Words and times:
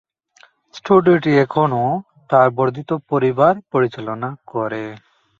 স্টুডিওটি 0.73 1.31
এখনও 1.45 1.85
তাঁর 2.29 2.47
বর্ধিত 2.57 2.89
পরিবার 3.09 3.53
পরিচালনা 3.71 4.29
করে। 4.47 4.83